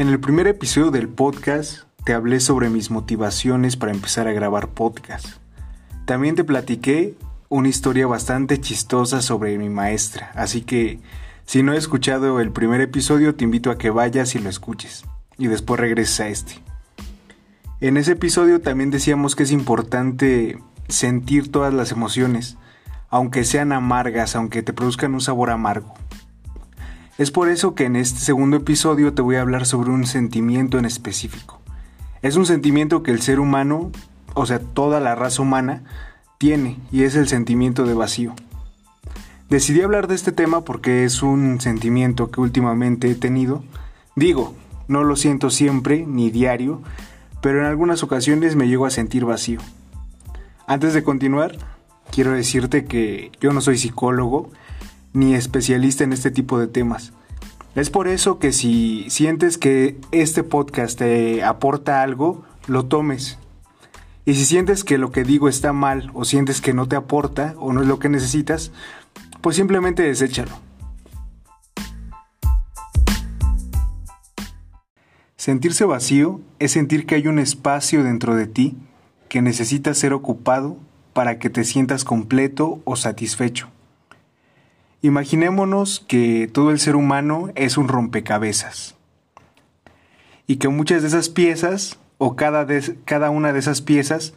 En 0.00 0.08
el 0.08 0.18
primer 0.18 0.46
episodio 0.46 0.90
del 0.90 1.10
podcast 1.10 1.82
te 2.06 2.14
hablé 2.14 2.40
sobre 2.40 2.70
mis 2.70 2.90
motivaciones 2.90 3.76
para 3.76 3.92
empezar 3.92 4.28
a 4.28 4.32
grabar 4.32 4.70
podcast. 4.70 5.26
También 6.06 6.36
te 6.36 6.42
platiqué 6.42 7.16
una 7.50 7.68
historia 7.68 8.06
bastante 8.06 8.58
chistosa 8.58 9.20
sobre 9.20 9.58
mi 9.58 9.68
maestra, 9.68 10.32
así 10.34 10.62
que 10.62 11.00
si 11.44 11.62
no 11.62 11.72
has 11.72 11.78
escuchado 11.80 12.40
el 12.40 12.50
primer 12.50 12.80
episodio 12.80 13.34
te 13.34 13.44
invito 13.44 13.70
a 13.70 13.76
que 13.76 13.90
vayas 13.90 14.34
y 14.34 14.38
lo 14.38 14.48
escuches 14.48 15.04
y 15.36 15.48
después 15.48 15.78
regreses 15.78 16.20
a 16.20 16.28
este. 16.28 16.54
En 17.82 17.98
ese 17.98 18.12
episodio 18.12 18.62
también 18.62 18.90
decíamos 18.90 19.36
que 19.36 19.42
es 19.42 19.52
importante 19.52 20.58
sentir 20.88 21.52
todas 21.52 21.74
las 21.74 21.92
emociones, 21.92 22.56
aunque 23.10 23.44
sean 23.44 23.70
amargas, 23.70 24.34
aunque 24.34 24.62
te 24.62 24.72
produzcan 24.72 25.12
un 25.12 25.20
sabor 25.20 25.50
amargo. 25.50 25.92
Es 27.18 27.30
por 27.30 27.48
eso 27.48 27.74
que 27.74 27.84
en 27.84 27.96
este 27.96 28.20
segundo 28.20 28.56
episodio 28.56 29.12
te 29.12 29.22
voy 29.22 29.36
a 29.36 29.42
hablar 29.42 29.66
sobre 29.66 29.90
un 29.90 30.06
sentimiento 30.06 30.78
en 30.78 30.84
específico. 30.84 31.60
Es 32.22 32.36
un 32.36 32.46
sentimiento 32.46 33.02
que 33.02 33.10
el 33.10 33.20
ser 33.20 33.40
humano, 33.40 33.90
o 34.34 34.46
sea, 34.46 34.58
toda 34.58 35.00
la 35.00 35.14
raza 35.14 35.42
humana, 35.42 35.82
tiene 36.38 36.78
y 36.90 37.02
es 37.02 37.14
el 37.16 37.28
sentimiento 37.28 37.84
de 37.84 37.94
vacío. 37.94 38.34
Decidí 39.50 39.82
hablar 39.82 40.06
de 40.06 40.14
este 40.14 40.32
tema 40.32 40.64
porque 40.64 41.04
es 41.04 41.22
un 41.22 41.60
sentimiento 41.60 42.30
que 42.30 42.40
últimamente 42.40 43.10
he 43.10 43.14
tenido. 43.14 43.64
Digo, 44.16 44.54
no 44.86 45.04
lo 45.04 45.16
siento 45.16 45.50
siempre 45.50 46.06
ni 46.06 46.30
diario, 46.30 46.82
pero 47.42 47.60
en 47.60 47.66
algunas 47.66 48.02
ocasiones 48.02 48.56
me 48.56 48.68
llego 48.68 48.86
a 48.86 48.90
sentir 48.90 49.24
vacío. 49.24 49.60
Antes 50.66 50.94
de 50.94 51.02
continuar, 51.02 51.56
quiero 52.12 52.32
decirte 52.32 52.84
que 52.84 53.32
yo 53.40 53.52
no 53.52 53.60
soy 53.60 53.76
psicólogo 53.76 54.50
ni 55.12 55.34
especialista 55.34 56.04
en 56.04 56.12
este 56.12 56.30
tipo 56.30 56.58
de 56.58 56.66
temas. 56.66 57.12
Es 57.74 57.90
por 57.90 58.08
eso 58.08 58.38
que 58.38 58.52
si 58.52 59.06
sientes 59.10 59.56
que 59.56 59.96
este 60.10 60.42
podcast 60.42 60.98
te 60.98 61.44
aporta 61.44 62.02
algo, 62.02 62.44
lo 62.66 62.86
tomes. 62.86 63.38
Y 64.24 64.34
si 64.34 64.44
sientes 64.44 64.84
que 64.84 64.98
lo 64.98 65.12
que 65.12 65.24
digo 65.24 65.48
está 65.48 65.72
mal 65.72 66.10
o 66.14 66.24
sientes 66.24 66.60
que 66.60 66.74
no 66.74 66.88
te 66.88 66.96
aporta 66.96 67.54
o 67.58 67.72
no 67.72 67.82
es 67.82 67.86
lo 67.86 67.98
que 67.98 68.08
necesitas, 68.08 68.72
pues 69.40 69.56
simplemente 69.56 70.02
deséchalo. 70.02 70.52
Sentirse 75.36 75.84
vacío 75.84 76.40
es 76.58 76.72
sentir 76.72 77.06
que 77.06 77.14
hay 77.14 77.26
un 77.26 77.38
espacio 77.38 78.04
dentro 78.04 78.34
de 78.34 78.46
ti 78.46 78.76
que 79.28 79.40
necesita 79.40 79.94
ser 79.94 80.12
ocupado 80.12 80.76
para 81.14 81.38
que 81.38 81.48
te 81.48 81.64
sientas 81.64 82.04
completo 82.04 82.80
o 82.84 82.96
satisfecho. 82.96 83.68
Imaginémonos 85.02 86.04
que 86.06 86.48
todo 86.52 86.70
el 86.70 86.78
ser 86.78 86.94
humano 86.94 87.50
es 87.54 87.78
un 87.78 87.88
rompecabezas 87.88 88.96
y 90.46 90.56
que 90.56 90.68
muchas 90.68 91.00
de 91.00 91.08
esas 91.08 91.30
piezas 91.30 91.98
o 92.18 92.36
cada, 92.36 92.66
cada 93.06 93.30
una 93.30 93.54
de 93.54 93.60
esas 93.60 93.80
piezas 93.80 94.34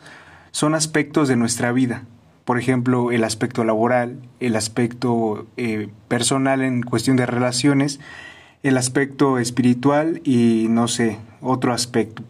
son 0.51 0.73
aspectos 0.73 1.27
de 1.27 1.35
nuestra 1.35 1.73
vida. 1.73 2.05
Por 2.45 2.59
ejemplo, 2.59 3.11
el 3.11 3.25
aspecto 3.25 3.65
laboral, 3.65 4.19
el 4.39 4.55
aspecto 4.55 5.47
eh, 5.57 5.89
personal 6.07 6.61
en 6.61 6.81
cuestión 6.83 7.17
de 7.17 7.25
relaciones, 7.25 7.99
el 8.63 8.77
aspecto 8.77 9.39
espiritual 9.39 10.21
y 10.23 10.67
no 10.69 10.87
sé, 10.87 11.17
otro 11.41 11.73
aspecto. 11.73 12.23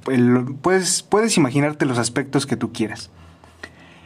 puedes, 0.61 1.03
puedes 1.03 1.37
imaginarte 1.37 1.85
los 1.85 1.99
aspectos 1.99 2.47
que 2.47 2.57
tú 2.57 2.73
quieras. 2.73 3.11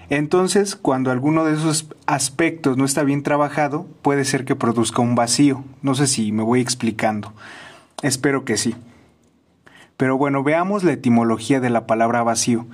Entonces, 0.09 0.75
cuando 0.75 1.11
alguno 1.11 1.44
de 1.44 1.53
esos 1.53 1.89
aspectos 2.05 2.77
no 2.77 2.86
está 2.86 3.03
bien 3.03 3.23
trabajado, 3.23 3.86
puede 4.02 4.23
ser 4.23 4.45
que 4.45 4.55
produzca 4.55 5.02
un 5.02 5.16
vacío. 5.16 5.64
No 5.81 5.95
sé 5.95 6.08
si 6.08 6.31
me 6.31 6.44
voy 6.44 6.61
explicando. 6.61 7.33
Espero 8.02 8.45
que 8.45 8.58
sí. 8.58 8.75
Pero 9.98 10.17
bueno, 10.17 10.43
veamos 10.43 10.83
la 10.83 10.93
etimología 10.93 11.59
de 11.59 11.70
la 11.70 11.87
palabra 11.87 12.23
vacío. 12.23 12.67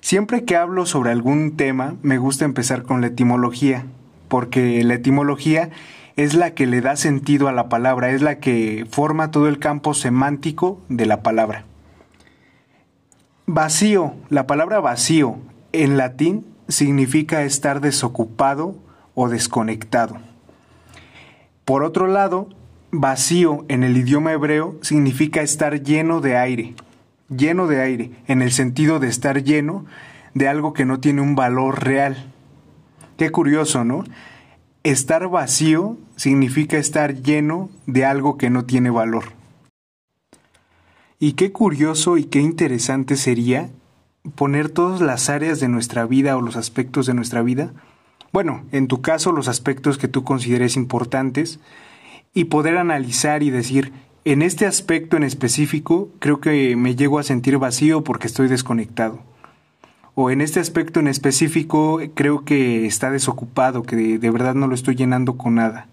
Siempre 0.00 0.44
que 0.44 0.56
hablo 0.56 0.86
sobre 0.86 1.10
algún 1.10 1.56
tema, 1.56 1.96
me 2.02 2.18
gusta 2.18 2.44
empezar 2.44 2.84
con 2.84 3.00
la 3.00 3.08
etimología, 3.08 3.84
porque 4.28 4.82
la 4.84 4.94
etimología 4.94 5.70
es 6.16 6.34
la 6.34 6.54
que 6.54 6.66
le 6.66 6.80
da 6.80 6.96
sentido 6.96 7.48
a 7.48 7.52
la 7.52 7.68
palabra, 7.68 8.10
es 8.10 8.22
la 8.22 8.38
que 8.38 8.86
forma 8.90 9.30
todo 9.30 9.48
el 9.48 9.58
campo 9.58 9.92
semántico 9.92 10.80
de 10.88 11.06
la 11.06 11.22
palabra. 11.22 11.64
Vacío, 13.46 14.14
la 14.30 14.46
palabra 14.46 14.80
vacío 14.80 15.36
en 15.72 15.96
latín 15.96 16.44
significa 16.68 17.42
estar 17.42 17.80
desocupado 17.80 18.76
o 19.14 19.28
desconectado. 19.28 20.18
Por 21.64 21.82
otro 21.82 22.06
lado, 22.06 22.48
vacío 22.90 23.64
en 23.68 23.82
el 23.82 23.96
idioma 23.96 24.32
hebreo 24.32 24.78
significa 24.82 25.42
estar 25.42 25.82
lleno 25.82 26.20
de 26.20 26.36
aire, 26.36 26.74
lleno 27.28 27.66
de 27.66 27.80
aire, 27.80 28.10
en 28.26 28.42
el 28.42 28.52
sentido 28.52 29.00
de 29.00 29.08
estar 29.08 29.42
lleno 29.42 29.86
de 30.34 30.48
algo 30.48 30.72
que 30.72 30.84
no 30.84 31.00
tiene 31.00 31.20
un 31.20 31.34
valor 31.34 31.84
real. 31.84 32.32
Qué 33.16 33.30
curioso, 33.30 33.84
¿no? 33.84 34.04
Estar 34.84 35.28
vacío 35.28 35.98
significa 36.16 36.78
estar 36.78 37.22
lleno 37.22 37.70
de 37.86 38.04
algo 38.04 38.38
que 38.38 38.50
no 38.50 38.64
tiene 38.64 38.90
valor. 38.90 39.24
Y 41.18 41.32
qué 41.32 41.50
curioso 41.50 42.16
y 42.16 42.24
qué 42.24 42.38
interesante 42.38 43.16
sería 43.16 43.70
poner 44.34 44.68
todas 44.68 45.00
las 45.00 45.28
áreas 45.28 45.60
de 45.60 45.68
nuestra 45.68 46.06
vida 46.06 46.36
o 46.36 46.42
los 46.42 46.56
aspectos 46.56 47.06
de 47.06 47.14
nuestra 47.14 47.42
vida, 47.42 47.72
bueno, 48.32 48.64
en 48.72 48.88
tu 48.88 49.00
caso 49.00 49.32
los 49.32 49.48
aspectos 49.48 49.98
que 49.98 50.08
tú 50.08 50.24
consideres 50.24 50.76
importantes, 50.76 51.60
y 52.34 52.44
poder 52.44 52.76
analizar 52.76 53.42
y 53.42 53.50
decir, 53.50 53.92
en 54.24 54.42
este 54.42 54.66
aspecto 54.66 55.16
en 55.16 55.24
específico 55.24 56.10
creo 56.18 56.40
que 56.40 56.76
me 56.76 56.94
llego 56.94 57.18
a 57.18 57.22
sentir 57.22 57.58
vacío 57.58 58.04
porque 58.04 58.26
estoy 58.26 58.48
desconectado. 58.48 59.20
O 60.14 60.30
en 60.30 60.40
este 60.40 60.60
aspecto 60.60 61.00
en 61.00 61.08
específico 61.08 62.00
creo 62.14 62.44
que 62.44 62.86
está 62.86 63.10
desocupado, 63.10 63.82
que 63.82 63.96
de, 63.96 64.30
verdad 64.30 64.54
no 64.54 64.66
lo 64.66 64.74
estoy 64.74 64.96
llenando 64.96 65.36
con 65.36 65.54
nada. 65.54 65.88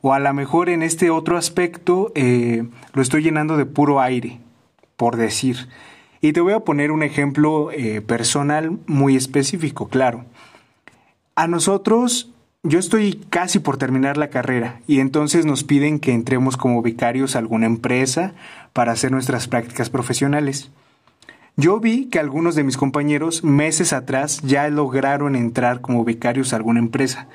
O 0.00 0.12
a 0.12 0.18
lo 0.18 0.34
mejor 0.34 0.68
en 0.68 0.82
este 0.82 1.10
otro 1.10 1.36
aspecto 1.36 2.12
eh, 2.14 2.64
lo 2.92 3.02
estoy 3.02 3.22
llenando 3.22 3.56
de 3.56 3.66
puro 3.66 4.00
aire, 4.00 4.40
por 4.96 5.16
decir. 5.16 5.68
Y 6.24 6.32
te 6.32 6.40
voy 6.40 6.52
a 6.52 6.60
poner 6.60 6.92
un 6.92 7.02
ejemplo 7.02 7.72
eh, 7.72 8.00
personal 8.00 8.78
muy 8.86 9.16
específico, 9.16 9.88
claro. 9.88 10.24
A 11.34 11.48
nosotros, 11.48 12.30
yo 12.62 12.78
estoy 12.78 13.14
casi 13.28 13.58
por 13.58 13.76
terminar 13.76 14.16
la 14.16 14.30
carrera 14.30 14.80
y 14.86 15.00
entonces 15.00 15.44
nos 15.46 15.64
piden 15.64 15.98
que 15.98 16.12
entremos 16.12 16.56
como 16.56 16.80
becarios 16.80 17.34
a 17.34 17.40
alguna 17.40 17.66
empresa 17.66 18.34
para 18.72 18.92
hacer 18.92 19.10
nuestras 19.10 19.48
prácticas 19.48 19.90
profesionales. 19.90 20.70
Yo 21.56 21.80
vi 21.80 22.06
que 22.06 22.20
algunos 22.20 22.54
de 22.54 22.62
mis 22.62 22.76
compañeros 22.76 23.42
meses 23.42 23.92
atrás 23.92 24.42
ya 24.42 24.68
lograron 24.68 25.34
entrar 25.34 25.80
como 25.80 26.04
becarios 26.04 26.52
a 26.52 26.56
alguna 26.56 26.78
empresa 26.78 27.26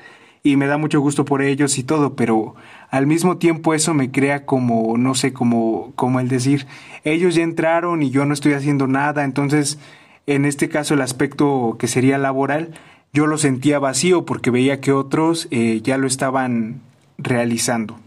y 0.42 0.56
me 0.56 0.66
da 0.66 0.78
mucho 0.78 1.00
gusto 1.00 1.24
por 1.24 1.42
ellos 1.42 1.78
y 1.78 1.82
todo, 1.82 2.14
pero 2.14 2.54
al 2.90 3.06
mismo 3.06 3.38
tiempo 3.38 3.74
eso 3.74 3.94
me 3.94 4.10
crea 4.10 4.46
como, 4.46 4.96
no 4.96 5.14
sé, 5.14 5.32
como, 5.32 5.92
como 5.94 6.20
el 6.20 6.28
decir, 6.28 6.66
ellos 7.04 7.34
ya 7.34 7.42
entraron 7.42 8.02
y 8.02 8.10
yo 8.10 8.24
no 8.24 8.34
estoy 8.34 8.52
haciendo 8.52 8.86
nada, 8.86 9.24
entonces 9.24 9.78
en 10.26 10.44
este 10.44 10.68
caso 10.68 10.94
el 10.94 11.00
aspecto 11.00 11.76
que 11.78 11.88
sería 11.88 12.18
laboral, 12.18 12.74
yo 13.12 13.26
lo 13.26 13.38
sentía 13.38 13.78
vacío 13.78 14.24
porque 14.26 14.50
veía 14.50 14.80
que 14.80 14.92
otros 14.92 15.48
eh, 15.50 15.80
ya 15.82 15.96
lo 15.96 16.06
estaban 16.06 16.80
realizando. 17.16 17.98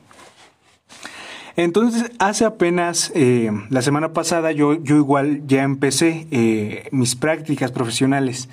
Entonces, 1.58 2.12
hace 2.20 2.46
apenas 2.46 3.12
eh, 3.14 3.52
la 3.70 3.82
semana 3.82 4.14
pasada 4.14 4.52
yo, 4.52 4.82
yo 4.82 4.96
igual 4.96 5.42
ya 5.48 5.64
empecé 5.64 6.28
eh, 6.32 6.88
mis 6.92 7.16
prácticas 7.16 7.72
profesionales 7.72 8.48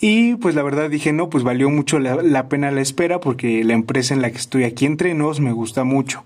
y 0.00 0.36
pues 0.36 0.54
la 0.54 0.62
verdad 0.62 0.90
dije, 0.90 1.12
no, 1.12 1.28
pues 1.28 1.42
valió 1.42 1.70
mucho 1.70 1.98
la, 1.98 2.48
pena 2.48 2.70
la 2.70 2.80
espera 2.80 3.20
porque 3.20 3.64
la 3.64 3.74
empresa 3.74 4.14
en 4.14 4.22
la 4.22 4.30
que 4.30 4.38
estoy 4.38 4.64
aquí 4.64 4.86
entre 4.86 5.14
nos 5.14 5.40
me 5.40 5.52
gusta 5.52 5.82
mucho. 5.82 6.24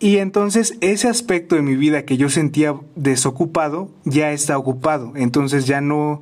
Y 0.00 0.18
entonces 0.18 0.76
ese 0.80 1.08
aspecto 1.08 1.56
de 1.56 1.62
mi 1.62 1.76
vida 1.76 2.04
que 2.04 2.18
yo 2.18 2.28
sentía 2.28 2.74
desocupado 2.94 3.90
ya 4.04 4.32
está 4.32 4.58
ocupado. 4.58 5.14
Entonces 5.16 5.66
ya 5.66 5.80
no, 5.80 6.20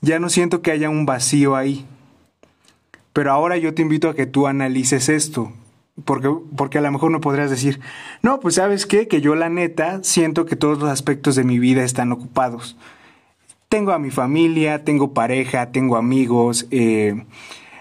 ya 0.00 0.20
no 0.20 0.28
siento 0.30 0.62
que 0.62 0.70
haya 0.70 0.88
un 0.88 1.04
vacío 1.04 1.56
ahí. 1.56 1.84
Pero 3.12 3.32
ahora 3.32 3.56
yo 3.56 3.74
te 3.74 3.82
invito 3.82 4.08
a 4.08 4.14
que 4.14 4.26
tú 4.26 4.46
analices 4.46 5.08
esto. 5.08 5.52
Porque, 6.04 6.30
porque 6.56 6.78
a 6.78 6.80
lo 6.80 6.92
mejor 6.92 7.10
no 7.10 7.20
podrías 7.20 7.50
decir, 7.50 7.80
no, 8.22 8.38
pues 8.38 8.54
sabes 8.54 8.86
qué, 8.86 9.08
que 9.08 9.20
yo 9.20 9.34
la 9.34 9.48
neta 9.48 9.98
siento 10.04 10.46
que 10.46 10.54
todos 10.54 10.78
los 10.78 10.88
aspectos 10.88 11.34
de 11.34 11.42
mi 11.42 11.58
vida 11.58 11.82
están 11.82 12.12
ocupados 12.12 12.76
tengo 13.68 13.92
a 13.92 13.98
mi 13.98 14.10
familia, 14.10 14.84
tengo 14.84 15.12
pareja, 15.12 15.70
tengo 15.70 15.96
amigos. 15.96 16.66
Eh, 16.70 17.24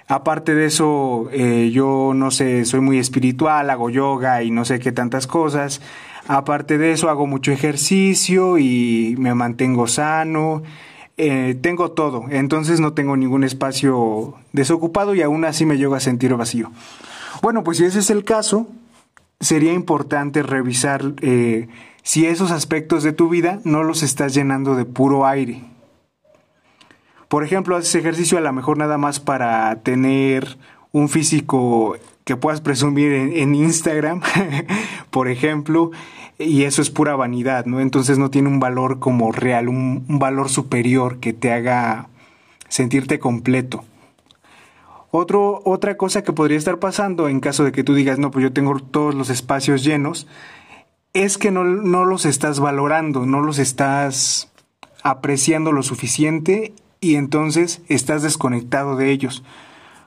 aparte 0.07 0.53
de 0.53 0.65
eso, 0.65 1.29
eh, 1.31 1.71
yo 1.73 2.11
no 2.13 2.31
sé, 2.31 2.65
soy 2.65 2.81
muy 2.81 2.99
espiritual, 2.99 3.69
hago 3.69 3.89
yoga 3.89 4.43
y 4.43 4.51
no 4.51 4.65
sé 4.65 4.79
qué 4.79 4.91
tantas 4.91 5.27
cosas. 5.27 5.81
Aparte 6.27 6.77
de 6.77 6.91
eso, 6.91 7.09
hago 7.09 7.25
mucho 7.25 7.51
ejercicio 7.51 8.57
y 8.57 9.15
me 9.17 9.33
mantengo 9.33 9.87
sano. 9.87 10.63
Eh, 11.19 11.57
tengo 11.61 11.91
todo, 11.91 12.25
entonces 12.29 12.79
no 12.79 12.93
tengo 12.93 13.17
ningún 13.17 13.43
espacio 13.43 14.35
desocupado 14.53 15.15
y 15.15 15.23
aún 15.23 15.45
así 15.45 15.65
me 15.65 15.77
llego 15.77 15.95
a 15.95 15.99
sentir 15.99 16.35
vacío. 16.35 16.69
Bueno, 17.41 17.63
pues 17.63 17.77
si 17.77 17.85
ese 17.85 17.99
es 17.99 18.11
el 18.11 18.23
caso, 18.23 18.67
sería 19.39 19.73
importante 19.73 20.43
revisar 20.43 21.13
eh, 21.21 21.69
si 22.03 22.27
esos 22.27 22.51
aspectos 22.51 23.01
de 23.01 23.13
tu 23.13 23.29
vida 23.29 23.61
no 23.63 23.83
los 23.83 24.03
estás 24.03 24.35
llenando 24.35 24.75
de 24.75 24.85
puro 24.85 25.25
aire. 25.25 25.63
Por 27.27 27.43
ejemplo, 27.43 27.75
haces 27.75 27.95
ejercicio 27.95 28.37
a 28.37 28.41
lo 28.41 28.53
mejor 28.53 28.77
nada 28.77 28.97
más 28.97 29.19
para 29.19 29.75
tener 29.81 30.57
un 30.91 31.09
físico 31.09 31.97
que 32.23 32.35
puedas 32.35 32.61
presumir 32.61 33.11
en, 33.11 33.55
Instagram, 33.55 34.21
por 35.11 35.27
ejemplo, 35.27 35.91
y 36.37 36.63
eso 36.63 36.81
es 36.81 36.89
pura 36.89 37.15
vanidad, 37.15 37.65
¿no? 37.65 37.79
Entonces 37.79 38.17
no 38.17 38.29
tiene 38.29 38.49
un 38.49 38.59
valor 38.59 38.99
como 38.99 39.31
real, 39.31 39.69
un 39.69 40.05
valor 40.07 40.49
superior 40.49 41.19
que 41.19 41.33
te 41.33 41.51
haga 41.51 42.09
sentirte 42.67 43.19
completo. 43.19 43.83
Otro, 45.11 45.61
otra 45.63 45.95
cosa 45.95 46.23
que 46.23 46.33
podría 46.33 46.57
estar 46.57 46.79
pasando 46.79 47.29
en 47.29 47.39
caso 47.39 47.63
de 47.63 47.71
que 47.71 47.83
tú 47.83 47.95
digas, 47.95 48.19
no, 48.19 48.29
pues 48.29 48.43
yo 48.43 48.51
tengo 48.51 48.77
todos 48.79 49.15
los 49.15 49.29
espacios 49.29 49.83
llenos, 49.83 50.27
es 51.13 51.37
que 51.37 51.49
no, 51.49 51.63
no 51.63 52.05
los 52.05 52.25
estás 52.25 52.59
valorando, 52.59 53.25
no 53.25 53.41
los 53.41 53.57
estás 53.57 54.51
apreciando 55.03 55.71
lo 55.71 55.81
suficiente 55.81 56.73
y 56.99 57.15
entonces 57.15 57.81
estás 57.87 58.23
desconectado 58.23 58.95
de 58.95 59.11
ellos. 59.11 59.43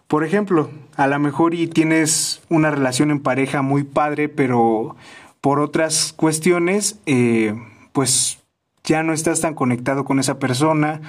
Por 0.06 0.24
ejemplo, 0.24 0.70
a 0.96 1.06
lo 1.06 1.18
mejor 1.18 1.54
y 1.54 1.66
tienes 1.68 2.42
una 2.48 2.70
relación 2.70 3.10
en 3.10 3.20
pareja 3.20 3.62
muy 3.62 3.84
padre, 3.84 4.28
pero 4.28 4.96
por 5.40 5.60
otras 5.60 6.12
cuestiones, 6.12 6.98
eh, 7.06 7.54
pues 7.92 8.38
ya 8.84 9.02
no 9.02 9.12
estás 9.12 9.40
tan 9.40 9.54
conectado 9.54 10.04
con 10.04 10.18
esa 10.18 10.38
persona 10.38 11.00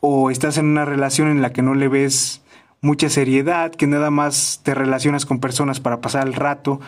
o 0.00 0.30
estás 0.30 0.58
en 0.58 0.66
una 0.66 0.84
relación 0.84 1.28
en 1.28 1.42
la 1.42 1.52
que 1.52 1.62
no 1.62 1.74
le 1.74 1.88
ves 1.88 2.42
mucha 2.80 3.08
seriedad, 3.08 3.72
que 3.72 3.86
nada 3.86 4.10
más 4.10 4.60
te 4.62 4.74
relacionas 4.74 5.26
con 5.26 5.40
personas 5.40 5.80
para 5.80 6.00
pasar 6.00 6.26
el 6.26 6.34
rato, 6.34 6.80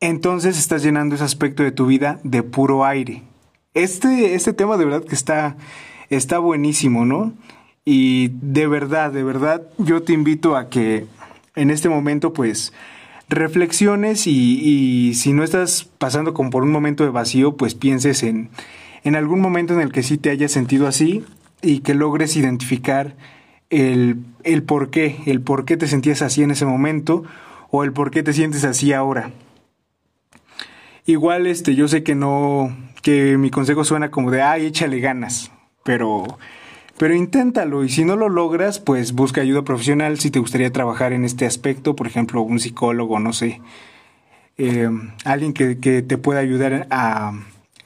entonces 0.00 0.58
estás 0.58 0.82
llenando 0.82 1.14
ese 1.14 1.24
aspecto 1.24 1.62
de 1.62 1.72
tu 1.72 1.86
vida 1.86 2.20
de 2.24 2.42
puro 2.42 2.84
aire. 2.84 3.22
Este, 3.74 4.34
este 4.34 4.52
tema 4.52 4.76
de 4.76 4.84
verdad 4.84 5.04
que 5.04 5.14
está, 5.14 5.56
está 6.16 6.38
buenísimo, 6.38 7.04
¿no? 7.04 7.32
Y 7.84 8.28
de 8.40 8.66
verdad, 8.66 9.10
de 9.10 9.24
verdad, 9.24 9.62
yo 9.78 10.02
te 10.02 10.12
invito 10.12 10.56
a 10.56 10.68
que 10.68 11.06
en 11.56 11.70
este 11.70 11.88
momento 11.88 12.32
pues 12.32 12.72
reflexiones 13.28 14.26
y, 14.26 15.14
si 15.14 15.32
no 15.32 15.42
estás 15.42 15.84
pasando 15.98 16.34
como 16.34 16.50
por 16.50 16.62
un 16.62 16.70
momento 16.70 17.04
de 17.04 17.10
vacío, 17.10 17.56
pues 17.56 17.74
pienses 17.74 18.22
en, 18.22 18.50
en 19.04 19.16
algún 19.16 19.40
momento 19.40 19.74
en 19.74 19.80
el 19.80 19.90
que 19.90 20.02
sí 20.02 20.18
te 20.18 20.30
hayas 20.30 20.52
sentido 20.52 20.86
así 20.86 21.24
y 21.62 21.80
que 21.80 21.94
logres 21.94 22.36
identificar 22.36 23.16
el, 23.70 24.18
el 24.44 24.62
por 24.62 24.90
qué, 24.90 25.16
el 25.26 25.40
por 25.40 25.64
qué 25.64 25.76
te 25.76 25.86
sentías 25.86 26.22
así 26.22 26.42
en 26.42 26.50
ese 26.50 26.66
momento 26.66 27.24
o 27.70 27.84
el 27.84 27.92
por 27.92 28.10
qué 28.10 28.22
te 28.22 28.34
sientes 28.34 28.64
así 28.64 28.92
ahora. 28.92 29.30
Igual, 31.06 31.46
este, 31.46 31.74
yo 31.74 31.88
sé 31.88 32.04
que 32.04 32.14
no, 32.14 32.76
que 33.02 33.38
mi 33.38 33.50
consejo 33.50 33.82
suena 33.82 34.10
como 34.10 34.30
de, 34.30 34.42
ay, 34.42 34.66
échale 34.66 35.00
ganas, 35.00 35.50
pero, 35.84 36.38
pero 36.98 37.14
inténtalo 37.14 37.84
y 37.84 37.88
si 37.88 38.04
no 38.04 38.16
lo 38.16 38.28
logras, 38.28 38.78
pues 38.78 39.12
busca 39.12 39.40
ayuda 39.40 39.62
profesional 39.62 40.18
si 40.18 40.30
te 40.30 40.38
gustaría 40.38 40.72
trabajar 40.72 41.12
en 41.12 41.24
este 41.24 41.46
aspecto, 41.46 41.96
por 41.96 42.06
ejemplo, 42.06 42.42
un 42.42 42.60
psicólogo, 42.60 43.18
no 43.18 43.32
sé, 43.32 43.60
eh, 44.58 44.88
alguien 45.24 45.52
que, 45.52 45.78
que, 45.78 46.02
te 46.02 46.18
pueda 46.18 46.40
ayudar 46.40 46.86
a, 46.90 47.32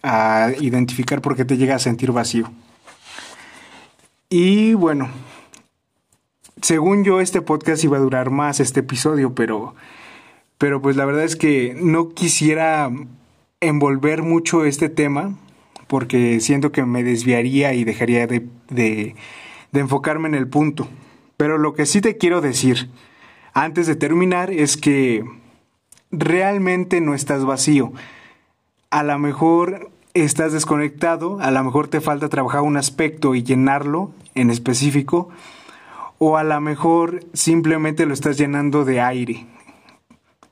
a 0.03 0.51
identificar 0.61 1.21
por 1.23 1.37
qué 1.37 1.45
te 1.45 1.57
llega 1.57 1.77
a 1.77 1.79
sentir 1.79 2.13
vacío. 2.13 2.51
Y 4.29 4.75
bueno, 4.75 5.09
según 6.61 7.05
yo 7.05 7.21
este 7.21 7.43
podcast 7.43 7.85
iba 7.85 7.97
a 7.97 8.01
durar 8.01 8.31
más 8.31 8.61
este 8.61 8.81
episodio, 8.81 9.35
pero 9.35 9.75
pero 10.59 10.81
pues 10.81 10.97
la 10.97 11.05
verdad 11.05 11.25
es 11.25 11.37
que 11.37 11.77
no 11.79 12.11
quisiera 12.11 12.91
envolver 13.61 14.23
mucho 14.23 14.65
este 14.65 14.89
tema 14.89 15.37
porque 15.87 16.41
siento 16.41 16.73
que 16.73 16.85
me 16.85 17.03
desviaría 17.03 17.75
y 17.75 17.85
dejaría 17.85 18.27
de, 18.27 18.47
de, 18.69 19.15
enfocarme 19.73 20.29
en 20.29 20.35
el 20.35 20.49
punto. 20.49 20.89
Pero 21.37 21.59
lo 21.59 21.75
que 21.75 21.87
sí 21.87 22.01
te 22.01 22.17
quiero 22.17 22.41
decir 22.41 22.89
antes 23.53 23.87
de 23.87 23.97
terminar 23.97 24.51
es 24.51 24.77
que 24.77 25.25
realmente 26.11 27.01
no 27.01 27.15
estás 27.15 27.45
vacío. 27.45 27.93
A 28.91 29.03
lo 29.03 29.19
mejor 29.19 29.91
estás 30.15 30.53
desconectado, 30.53 31.39
a 31.41 31.51
lo 31.51 31.63
mejor 31.63 31.89
te 31.89 32.01
falta 32.01 32.29
trabajar 32.29 32.63
un 32.63 32.77
aspecto 32.77 33.35
y 33.35 33.43
llenarlo 33.43 34.13
en 34.35 34.51
específico, 34.51 35.29
o 36.19 36.37
a 36.37 36.45
lo 36.45 36.61
mejor 36.61 37.21
simplemente 37.35 38.07
lo 38.07 38.15
estás 38.15 38.39
llenando 38.39 38.85
de 38.85 39.01
aire, 39.01 39.47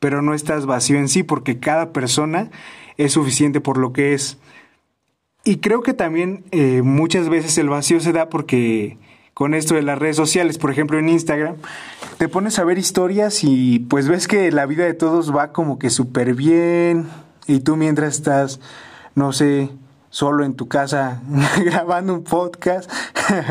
pero 0.01 0.21
no 0.21 0.35
estás 0.35 0.67
vacío 0.67 0.99
en 0.99 1.09
sí 1.09 1.23
porque 1.23 1.59
cada 1.59 1.93
persona 1.93 2.51
es 2.99 3.13
suficiente 3.13 3.61
por 3.61 3.79
lo 3.79 3.93
que 3.93 4.15
es. 4.15 4.39
Y 5.45 5.59
creo 5.59 5.83
que 5.83 5.93
también 5.93 6.45
eh, 6.53 6.81
muchas 6.83 7.29
veces 7.29 7.59
el 7.59 7.69
vacío 7.69 8.01
se 8.01 8.13
da 8.13 8.31
porque 8.31 8.97
con 9.35 9.53
esto 9.53 9.75
de 9.75 9.83
las 9.83 9.99
redes 9.99 10.17
sociales, 10.17 10.57
por 10.57 10.71
ejemplo 10.71 10.99
en 10.99 11.11
Instagram, 11.11 11.57
te 12.17 12.29
pones 12.29 12.59
a 12.59 12.65
ver 12.65 12.79
historias 12.79 13.45
y 13.45 13.81
pues 13.81 14.09
ves 14.09 14.27
que 14.27 14.51
la 14.53 14.65
vida 14.65 14.85
de 14.85 14.95
todos 14.95 15.37
va 15.37 15.53
como 15.53 15.79
que 15.79 15.91
súper 15.91 16.35
bien 16.35 17.09
y 17.47 17.61
tú 17.61 17.77
mientras 17.77 18.15
estás, 18.15 18.59
no 19.15 19.33
sé, 19.33 19.69
solo 20.09 20.45
en 20.45 20.55
tu 20.55 20.67
casa 20.67 21.21
grabando 21.65 22.15
un 22.15 22.25
podcast. 22.25 22.91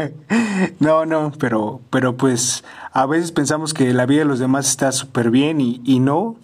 no, 0.79 1.05
no, 1.05 1.31
pero, 1.37 1.79
pero 1.91 2.17
pues 2.17 2.63
a 2.91 3.05
veces 3.05 3.31
pensamos 3.31 3.75
que 3.75 3.93
la 3.93 4.07
vida 4.07 4.19
de 4.19 4.25
los 4.25 4.39
demás 4.39 4.67
está 4.67 4.91
súper 4.91 5.29
bien 5.29 5.61
y, 5.61 5.79
y 5.83 5.99
no, 5.99 6.37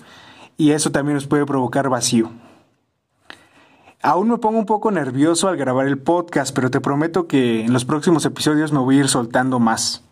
y 0.57 0.71
eso 0.71 0.91
también 0.91 1.15
nos 1.15 1.25
puede 1.25 1.47
provocar 1.47 1.89
vacío. 1.89 2.29
Aún 4.01 4.29
me 4.29 4.37
pongo 4.37 4.57
un 4.57 4.65
poco 4.65 4.91
nervioso 4.91 5.49
al 5.49 5.57
grabar 5.57 5.85
el 5.85 5.97
podcast, 5.97 6.55
pero 6.55 6.71
te 6.71 6.79
prometo 6.79 7.27
que 7.27 7.65
en 7.65 7.73
los 7.73 7.83
próximos 7.83 8.23
episodios 8.23 8.71
me 8.71 8.79
voy 8.79 8.95
a 8.95 8.99
ir 9.01 9.09
soltando 9.09 9.59
más. 9.59 10.03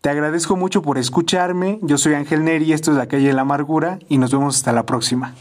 Te 0.00 0.10
agradezco 0.10 0.56
mucho 0.56 0.82
por 0.82 0.98
escucharme, 0.98 1.78
yo 1.82 1.96
soy 1.96 2.14
Ángel 2.14 2.42
Neri, 2.42 2.72
esto 2.72 2.90
es 2.90 2.96
La 2.96 3.06
Calle 3.06 3.28
de 3.28 3.34
la 3.34 3.42
Amargura 3.42 4.00
y 4.08 4.18
nos 4.18 4.32
vemos 4.32 4.56
hasta 4.56 4.72
la 4.72 4.84
próxima. 4.84 5.32